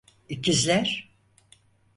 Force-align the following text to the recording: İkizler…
İkizler… 0.29 1.09